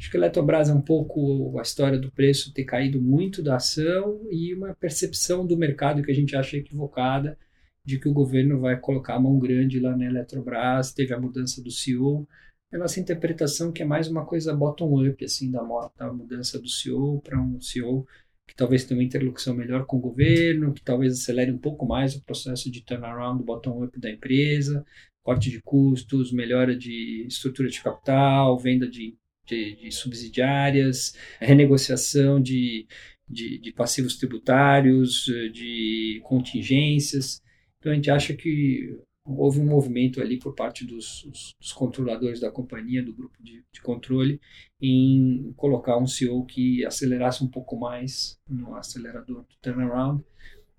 Acho 0.00 0.10
que 0.10 0.16
a 0.16 0.20
Eletrobras 0.20 0.70
é 0.70 0.72
um 0.72 0.80
pouco 0.80 1.58
a 1.58 1.62
história 1.62 1.98
do 1.98 2.10
preço 2.10 2.54
ter 2.54 2.64
caído 2.64 3.02
muito 3.02 3.42
da 3.42 3.56
ação 3.56 4.26
e 4.30 4.54
uma 4.54 4.74
percepção 4.74 5.46
do 5.46 5.58
mercado 5.58 6.02
que 6.02 6.10
a 6.10 6.14
gente 6.14 6.34
acha 6.34 6.56
equivocada 6.56 7.38
de 7.84 7.98
que 7.98 8.08
o 8.08 8.12
governo 8.14 8.58
vai 8.58 8.80
colocar 8.80 9.16
a 9.16 9.20
mão 9.20 9.38
grande 9.38 9.78
lá 9.78 9.94
na 9.94 10.06
Eletrobras, 10.06 10.94
teve 10.94 11.12
a 11.12 11.20
mudança 11.20 11.62
do 11.62 11.70
CEO, 11.70 12.26
a 12.72 12.78
nossa 12.78 12.98
interpretação 12.98 13.70
que 13.70 13.82
é 13.82 13.84
mais 13.84 14.08
uma 14.08 14.24
coisa 14.24 14.56
bottom-up, 14.56 15.22
assim, 15.22 15.50
da, 15.50 15.60
da 15.94 16.10
mudança 16.10 16.58
do 16.58 16.68
CEO 16.68 17.20
para 17.20 17.38
um 17.38 17.60
CEO 17.60 18.06
que 18.48 18.56
talvez 18.56 18.84
tenha 18.84 18.98
uma 18.98 19.04
interlocução 19.04 19.54
melhor 19.54 19.84
com 19.84 19.98
o 19.98 20.00
governo, 20.00 20.72
que 20.72 20.82
talvez 20.82 21.12
acelere 21.12 21.52
um 21.52 21.58
pouco 21.58 21.84
mais 21.84 22.16
o 22.16 22.24
processo 22.24 22.70
de 22.70 22.82
turnaround 22.82 23.44
bottom-up 23.44 24.00
da 24.00 24.10
empresa, 24.10 24.82
corte 25.22 25.50
de 25.50 25.60
custos, 25.60 26.32
melhora 26.32 26.74
de 26.74 27.26
estrutura 27.28 27.68
de 27.68 27.82
capital, 27.82 28.58
venda 28.58 28.88
de, 28.88 29.14
de, 29.50 29.76
de 29.76 29.90
subsidiárias, 29.90 31.14
renegociação 31.40 32.40
de, 32.40 32.86
de, 33.28 33.58
de 33.58 33.72
passivos 33.72 34.16
tributários, 34.16 35.24
de 35.52 36.20
contingências. 36.24 37.42
Então 37.78 37.92
a 37.92 37.94
gente 37.94 38.10
acha 38.10 38.34
que 38.34 38.96
houve 39.24 39.60
um 39.60 39.66
movimento 39.66 40.20
ali 40.20 40.38
por 40.38 40.54
parte 40.54 40.84
dos, 40.84 41.24
dos, 41.24 41.54
dos 41.58 41.72
controladores 41.72 42.40
da 42.40 42.50
companhia, 42.50 43.02
do 43.02 43.12
grupo 43.12 43.36
de, 43.42 43.64
de, 43.72 43.80
controle, 43.80 44.40
em 44.80 45.52
colocar 45.56 45.98
um 45.98 46.06
CEO 46.06 46.44
que 46.44 46.84
acelerasse 46.84 47.42
um 47.44 47.48
pouco 47.48 47.76
mais 47.76 48.38
no 48.48 48.74
acelerador 48.74 49.42
do 49.42 49.56
turnaround. 49.60 50.24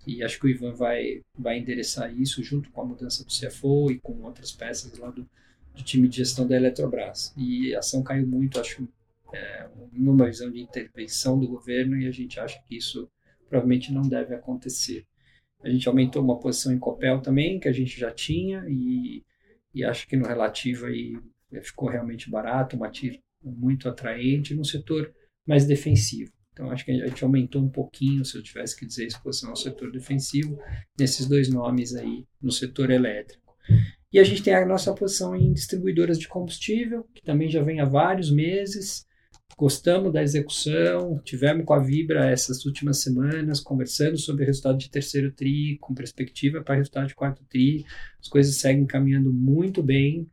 E 0.07 0.23
acho 0.23 0.39
que 0.39 0.47
o 0.47 0.49
Ivan 0.49 0.73
vai, 0.73 1.21
vai 1.37 1.59
endereçar 1.59 2.11
isso 2.17 2.43
junto 2.43 2.71
com 2.71 2.81
a 2.81 2.85
mudança 2.85 3.23
do 3.23 3.29
CFO 3.29 3.91
e 3.91 3.99
com 3.99 4.23
outras 4.23 4.51
peças 4.51 4.97
lá 4.97 5.11
do, 5.11 5.29
do 5.75 5.83
time 5.83 6.07
de 6.07 6.17
gestão 6.17 6.47
da 6.47 6.55
Eletrobras. 6.55 7.33
E 7.37 7.73
a 7.75 7.79
ação 7.79 8.03
caiu 8.03 8.27
muito, 8.27 8.59
acho, 8.59 8.87
é, 9.33 9.67
numa 9.91 10.25
visão 10.25 10.51
de 10.51 10.61
intervenção 10.61 11.39
do 11.39 11.47
governo, 11.47 11.97
e 11.97 12.07
a 12.07 12.11
gente 12.11 12.39
acha 12.39 12.61
que 12.67 12.77
isso 12.77 13.09
provavelmente 13.49 13.91
não 13.91 14.01
deve 14.01 14.33
acontecer. 14.33 15.05
A 15.63 15.69
gente 15.69 15.87
aumentou 15.87 16.23
uma 16.23 16.39
posição 16.39 16.73
em 16.73 16.79
Copel 16.79 17.21
também, 17.21 17.59
que 17.59 17.67
a 17.67 17.73
gente 17.73 17.99
já 17.99 18.11
tinha, 18.11 18.65
e, 18.67 19.23
e 19.73 19.83
acho 19.83 20.07
que 20.07 20.17
no 20.17 20.27
relativo 20.27 20.85
aí 20.85 21.15
ficou 21.61 21.89
realmente 21.89 22.29
barato, 22.29 22.75
uma 22.75 22.89
TIR 22.89 23.19
muito 23.43 23.89
atraente, 23.89 24.53
num 24.53 24.63
setor 24.63 25.13
mais 25.45 25.65
defensivo. 25.65 26.31
Então, 26.53 26.69
acho 26.69 26.83
que 26.85 26.91
a 26.91 27.07
gente 27.07 27.23
aumentou 27.23 27.61
um 27.61 27.69
pouquinho, 27.69 28.25
se 28.25 28.37
eu 28.37 28.43
tivesse 28.43 28.77
que 28.77 28.85
dizer, 28.85 29.05
a 29.05 29.07
exposição 29.07 29.49
ao 29.49 29.55
setor 29.55 29.91
defensivo, 29.91 30.59
nesses 30.99 31.27
dois 31.27 31.49
nomes 31.49 31.95
aí 31.95 32.25
no 32.41 32.51
setor 32.51 32.89
elétrico. 32.89 33.55
E 34.11 34.19
a 34.19 34.23
gente 34.23 34.43
tem 34.43 34.53
a 34.53 34.65
nossa 34.65 34.93
posição 34.93 35.35
em 35.35 35.53
distribuidoras 35.53 36.19
de 36.19 36.27
combustível, 36.27 37.05
que 37.13 37.23
também 37.23 37.49
já 37.49 37.63
vem 37.63 37.79
há 37.79 37.85
vários 37.85 38.29
meses, 38.29 39.05
Gostamos 39.61 40.11
da 40.11 40.23
execução, 40.23 41.19
tivemos 41.23 41.65
com 41.65 41.73
a 41.73 41.79
Vibra 41.79 42.29
essas 42.29 42.65
últimas 42.65 43.01
semanas 43.01 43.59
conversando 43.59 44.17
sobre 44.17 44.43
o 44.43 44.47
resultado 44.47 44.77
de 44.77 44.89
terceiro 44.89 45.31
TRI, 45.31 45.77
com 45.79 45.93
perspectiva 45.93 46.63
para 46.63 46.73
resultado 46.73 47.07
de 47.07 47.13
quarto 47.13 47.45
TRI. 47.45 47.85
As 48.19 48.27
coisas 48.27 48.55
seguem 48.55 48.87
caminhando 48.87 49.31
muito 49.31 49.83
bem. 49.83 50.27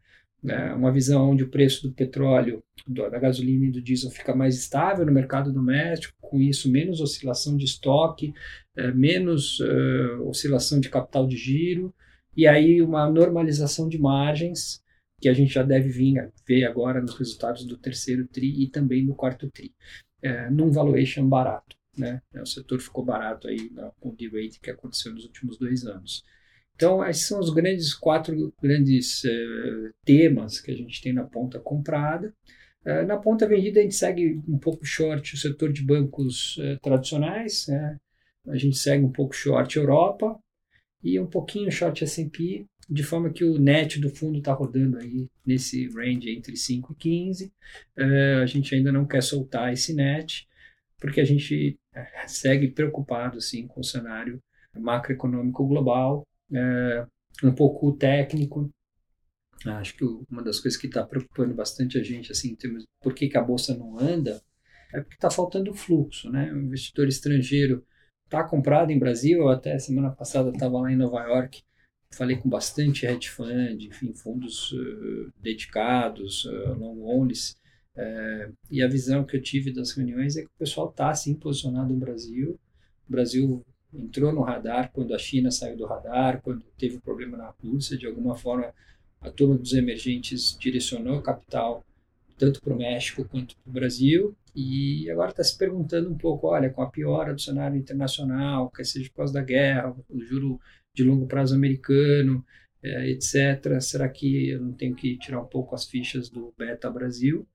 É 0.46 0.72
uma 0.72 0.90
visão 0.90 1.30
onde 1.30 1.44
o 1.44 1.50
preço 1.50 1.86
do 1.86 1.94
petróleo, 1.94 2.62
da 2.86 3.18
gasolina 3.18 3.66
e 3.66 3.70
do 3.70 3.82
diesel 3.82 4.10
fica 4.10 4.34
mais 4.34 4.56
estável 4.56 5.04
no 5.04 5.12
mercado 5.12 5.52
doméstico, 5.52 6.14
com 6.22 6.40
isso 6.40 6.70
menos 6.70 7.00
oscilação 7.00 7.54
de 7.54 7.66
estoque, 7.66 8.32
é, 8.76 8.92
menos 8.92 9.60
uh, 9.60 10.26
oscilação 10.26 10.80
de 10.80 10.88
capital 10.88 11.26
de 11.26 11.36
giro, 11.36 11.92
e 12.38 12.46
aí 12.46 12.80
uma 12.80 13.10
normalização 13.10 13.88
de 13.88 13.98
margens 13.98 14.80
que 15.20 15.28
a 15.28 15.32
gente 15.32 15.52
já 15.52 15.64
deve 15.64 15.88
vir 15.88 16.32
ver 16.46 16.64
agora 16.66 17.00
nos 17.00 17.18
resultados 17.18 17.64
do 17.64 17.76
terceiro 17.76 18.28
TRI 18.28 18.62
e 18.62 18.70
também 18.70 19.04
no 19.04 19.16
quarto 19.16 19.50
TRI, 19.50 19.74
é, 20.22 20.48
num 20.48 20.70
valuation 20.70 21.28
barato. 21.28 21.76
Né? 21.98 22.22
O 22.40 22.46
setor 22.46 22.78
ficou 22.78 23.04
barato 23.04 23.48
aí 23.48 23.68
com 23.98 24.10
o 24.10 24.14
D-rate 24.14 24.60
que 24.60 24.70
aconteceu 24.70 25.12
nos 25.12 25.24
últimos 25.24 25.58
dois 25.58 25.84
anos. 25.84 26.22
Então, 26.76 27.04
esses 27.04 27.26
são 27.26 27.40
os 27.40 27.50
grandes 27.50 27.92
quatro 27.92 28.54
grandes 28.62 29.24
uh, 29.24 29.92
temas 30.04 30.60
que 30.60 30.70
a 30.70 30.76
gente 30.76 31.02
tem 31.02 31.12
na 31.12 31.24
ponta 31.24 31.58
comprada. 31.58 32.32
Uh, 32.86 33.04
na 33.04 33.16
ponta 33.16 33.48
vendida, 33.48 33.80
a 33.80 33.82
gente 33.82 33.96
segue 33.96 34.40
um 34.46 34.60
pouco 34.60 34.84
short 34.84 35.34
o 35.34 35.36
setor 35.36 35.72
de 35.72 35.84
bancos 35.84 36.56
tradicionais, 36.80 37.66
né? 37.66 37.98
a 38.46 38.56
gente 38.56 38.76
segue 38.76 39.04
um 39.04 39.10
pouco 39.10 39.34
short 39.34 39.76
Europa 39.76 40.38
e 41.02 41.18
um 41.18 41.26
pouquinho 41.26 41.70
short 41.70 42.02
S&P 42.04 42.66
de 42.88 43.02
forma 43.02 43.30
que 43.30 43.44
o 43.44 43.58
net 43.58 44.00
do 44.00 44.08
fundo 44.08 44.38
está 44.38 44.52
rodando 44.52 44.98
aí 44.98 45.28
nesse 45.44 45.88
range 45.88 46.30
entre 46.30 46.56
5 46.56 46.92
e 46.92 46.96
15. 46.96 47.52
Uh, 47.98 48.42
a 48.42 48.46
gente 48.46 48.74
ainda 48.74 48.90
não 48.90 49.06
quer 49.06 49.22
soltar 49.22 49.72
esse 49.72 49.92
net, 49.92 50.48
porque 50.98 51.20
a 51.20 51.24
gente 51.24 51.78
eh, 51.94 52.26
segue 52.26 52.68
preocupado 52.68 53.36
assim, 53.36 53.66
com 53.66 53.80
o 53.80 53.84
cenário 53.84 54.42
macroeconômico 54.74 55.66
global, 55.66 56.26
uh, 56.50 57.46
um 57.46 57.54
pouco 57.54 57.92
técnico. 57.92 58.70
Acho 59.66 59.94
que 59.96 60.04
uma 60.30 60.42
das 60.42 60.58
coisas 60.58 60.80
que 60.80 60.86
está 60.86 61.04
preocupando 61.04 61.54
bastante 61.54 61.98
a 61.98 62.02
gente, 62.02 62.32
assim, 62.32 62.52
em 62.52 62.56
termos 62.56 62.82
de 62.82 62.88
por 63.02 63.12
que, 63.12 63.28
que 63.28 63.36
a 63.36 63.42
bolsa 63.42 63.76
não 63.76 63.98
anda, 63.98 64.40
é 64.94 65.00
porque 65.00 65.16
está 65.16 65.30
faltando 65.30 65.74
fluxo, 65.74 66.30
né? 66.30 66.50
O 66.52 66.58
investidor 66.58 67.06
estrangeiro 67.08 67.84
está 68.28 68.44
comprado 68.44 68.90
em 68.90 68.98
Brasil, 68.98 69.38
eu 69.38 69.48
até 69.48 69.78
semana 69.78 70.10
passada 70.10 70.50
estava 70.50 70.78
lá 70.78 70.92
em 70.92 70.96
Nova 70.96 71.22
York, 71.22 71.62
falei 72.10 72.36
com 72.36 72.48
bastante 72.48 73.06
hedge 73.06 73.30
fund, 73.30 73.82
enfim, 73.82 74.12
fundos 74.12 74.70
uh, 74.72 75.32
dedicados, 75.40 76.44
uh, 76.44 76.74
long 76.74 77.00
onlys, 77.02 77.56
uh, 77.96 78.54
e 78.70 78.82
a 78.82 78.88
visão 78.88 79.24
que 79.24 79.36
eu 79.36 79.42
tive 79.42 79.72
das 79.72 79.92
reuniões 79.92 80.36
é 80.36 80.42
que 80.42 80.48
o 80.48 80.58
pessoal 80.58 80.90
está 80.90 81.08
assim 81.10 81.34
posicionado 81.34 81.92
no 81.92 81.98
Brasil. 81.98 82.58
O 83.08 83.12
Brasil 83.12 83.64
entrou 83.94 84.30
no 84.30 84.42
radar 84.42 84.92
quando 84.92 85.14
a 85.14 85.18
China 85.18 85.50
saiu 85.50 85.76
do 85.76 85.86
radar, 85.86 86.42
quando 86.42 86.62
teve 86.76 86.96
um 86.96 87.00
problema 87.00 87.38
na 87.38 87.54
Rússia, 87.62 87.96
de 87.96 88.06
alguma 88.06 88.36
forma 88.36 88.72
a 89.20 89.30
turma 89.30 89.56
dos 89.56 89.72
emergentes 89.72 90.56
direcionou 90.58 91.22
capital 91.22 91.82
tanto 92.38 92.60
para 92.62 92.72
o 92.72 92.78
México 92.78 93.24
quanto 93.24 93.56
para 93.56 93.70
o 93.70 93.72
Brasil, 93.72 94.36
e 94.54 95.10
agora 95.10 95.30
está 95.30 95.44
se 95.44 95.56
perguntando 95.56 96.10
um 96.10 96.16
pouco, 96.16 96.48
olha, 96.48 96.70
com 96.70 96.82
a 96.82 96.90
piora 96.90 97.34
do 97.34 97.40
cenário 97.40 97.76
internacional, 97.76 98.70
quer 98.70 98.84
seja 98.84 99.08
por 99.10 99.16
causa 99.16 99.32
da 99.32 99.42
guerra, 99.42 99.94
o 100.08 100.20
juro 100.20 100.60
de 100.94 101.04
longo 101.04 101.26
prazo 101.26 101.54
americano, 101.54 102.44
é, 102.82 103.10
etc. 103.10 103.80
Será 103.80 104.08
que 104.08 104.50
eu 104.50 104.60
não 104.60 104.72
tenho 104.72 104.94
que 104.94 105.18
tirar 105.18 105.40
um 105.40 105.46
pouco 105.46 105.74
as 105.74 105.84
fichas 105.84 106.28
do 106.28 106.52
Beta 106.56 106.90
Brasil? 106.90 107.46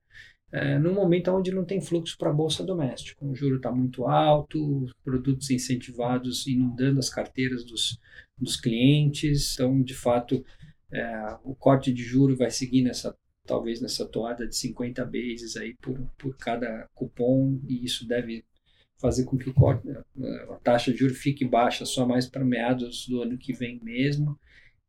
É, 0.52 0.78
num 0.78 0.94
momento 0.94 1.32
onde 1.32 1.52
não 1.52 1.66
tem 1.66 1.82
fluxo 1.82 2.16
para 2.18 2.30
a 2.30 2.34
bolsa 2.34 2.64
doméstica, 2.64 3.26
o 3.26 3.34
juro 3.34 3.56
está 3.56 3.72
muito 3.72 4.06
alto, 4.06 4.86
produtos 5.04 5.50
incentivados 5.50 6.46
inundando 6.46 7.00
as 7.00 7.10
carteiras 7.10 7.66
dos, 7.66 8.00
dos 8.38 8.56
clientes, 8.56 9.54
então 9.56 9.82
de 9.82 9.96
fato 9.96 10.46
é, 10.92 11.38
o 11.44 11.56
corte 11.56 11.92
de 11.92 12.04
juro 12.04 12.38
vai 12.38 12.52
seguir 12.52 12.84
nessa 12.84 13.18
talvez 13.46 13.82
nessa 13.82 14.06
toada 14.06 14.48
de 14.48 14.56
50 14.56 15.06
bases 15.06 15.58
aí 15.58 15.76
por, 15.82 16.00
por 16.18 16.38
cada 16.38 16.88
cupom 16.94 17.60
e 17.68 17.84
isso 17.84 18.08
deve 18.08 18.46
fazer 18.98 19.26
com 19.26 19.38
que 19.38 19.54
a 20.50 20.56
taxa 20.64 20.92
de 20.92 21.00
juros 21.00 21.18
fique 21.18 21.44
baixa 21.44 21.86
só 21.86 22.06
mais 22.06 22.26
para 22.26 22.46
meados 22.46 23.06
do 23.08 23.22
ano 23.22 23.38
que 23.38 23.52
vem 23.52 23.80
mesmo. 23.84 24.40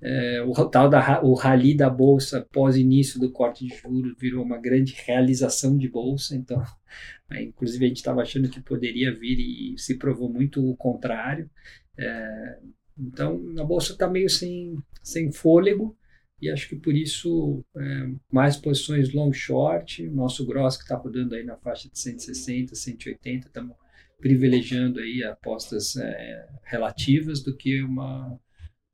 É, 0.01 0.43
o 0.43 0.53
tal 0.69 0.89
da 0.89 1.23
o 1.23 1.35
rally 1.35 1.75
da 1.75 1.89
bolsa 1.89 2.47
pós 2.53 2.77
início 2.77 3.19
do 3.19 3.33
corte 3.33 3.67
de 3.67 3.75
juros 3.75 4.15
virou 4.19 4.45
uma 4.45 4.59
grande 4.59 4.95
realização 5.05 5.79
de 5.79 5.89
bolsa, 5.89 6.37
então, 6.37 6.63
inclusive 7.41 7.85
a 7.85 7.89
gente 7.89 7.97
estava 7.97 8.23
achando 8.23 8.49
que 8.49 8.61
poderia 8.61 9.13
vir 9.19 9.39
e 9.39 9.79
se 9.79 9.97
provou 9.97 10.31
muito 10.33 10.65
o 10.65 10.77
contrário. 10.77 11.51
É, 11.97 12.59
então, 12.97 13.43
a 13.59 13.65
bolsa 13.65 13.95
está 13.95 14.09
meio 14.09 14.31
sem, 14.31 14.77
sem 15.03 15.33
fôlego 15.33 15.97
e 16.41 16.51
acho 16.51 16.69
que 16.69 16.77
por 16.77 16.95
isso 16.95 17.65
é, 17.77 18.11
mais 18.31 18.57
posições 18.57 19.13
long 19.13 19.33
short, 19.33 20.07
nosso 20.11 20.45
gross 20.45 20.77
que 20.77 20.83
está 20.83 20.97
rodando 20.97 21.35
aí 21.35 21.45
na 21.45 21.57
faixa 21.57 21.89
de 21.89 21.99
160, 21.99 22.75
180, 22.75 23.47
estamos 23.47 23.77
privilegiando 24.19 25.01
aí 25.01 25.23
apostas 25.23 25.97
é, 25.97 26.49
relativas 26.65 27.43
do 27.43 27.57
que 27.57 27.83
uma, 27.83 28.39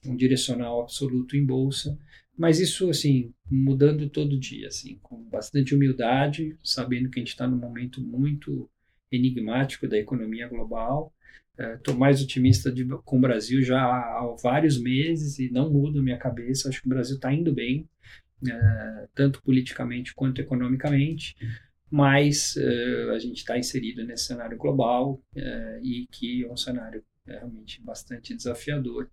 um 0.04 0.16
direcional 0.16 0.82
absoluto 0.82 1.36
em 1.36 1.44
bolsa. 1.44 1.98
Mas 2.36 2.58
isso, 2.58 2.88
assim, 2.88 3.34
mudando 3.50 4.08
todo 4.08 4.38
dia, 4.38 4.68
assim, 4.68 4.98
com 5.02 5.22
bastante 5.28 5.74
humildade, 5.74 6.56
sabendo 6.64 7.10
que 7.10 7.18
a 7.18 7.22
gente 7.22 7.32
está 7.32 7.46
num 7.46 7.58
momento 7.58 8.00
muito 8.00 8.68
enigmático 9.10 9.88
da 9.88 9.98
economia 9.98 10.48
global. 10.48 11.12
Estou 11.58 11.94
é, 11.94 11.96
mais 11.96 12.22
otimista 12.22 12.72
de, 12.72 12.86
com 13.04 13.18
o 13.18 13.20
Brasil 13.20 13.62
já 13.62 13.80
há, 13.80 14.18
há 14.18 14.36
vários 14.42 14.80
meses 14.80 15.38
e 15.38 15.50
não 15.50 15.70
muda 15.70 15.98
a 16.00 16.02
minha 16.02 16.18
cabeça. 16.18 16.68
Acho 16.68 16.80
que 16.80 16.86
o 16.86 16.90
Brasil 16.90 17.16
está 17.16 17.32
indo 17.32 17.52
bem, 17.52 17.88
é, 18.48 19.08
tanto 19.14 19.42
politicamente 19.42 20.14
quanto 20.14 20.40
economicamente 20.40 21.36
mas 21.90 22.54
uh, 22.54 23.10
a 23.10 23.18
gente 23.18 23.38
está 23.38 23.58
inserido 23.58 24.04
nesse 24.04 24.26
cenário 24.26 24.56
global 24.56 25.20
e 25.82 26.06
que 26.12 26.44
é 26.44 26.48
um 26.48 26.56
cenário 26.56 27.04
realmente 27.26 27.82
bastante 27.82 28.34
desafiador, 28.34 29.10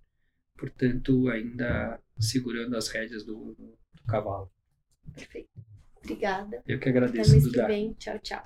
portanto, 0.57 1.29
ainda 1.29 1.99
segurando 2.19 2.75
as 2.75 2.87
rédeas 2.89 3.23
do, 3.23 3.55
do, 3.55 3.77
cavalo. 4.07 4.51
Perfeito. 5.13 5.49
Obrigada. 6.03 6.63
Eu 6.67 6.79
que 6.79 6.89
agradeço, 6.89 7.31
Até 7.31 7.41
mês 7.41 7.51
que 7.51 7.65
vem. 7.65 7.93
Tchau, 7.93 8.19
tchau. 8.19 8.43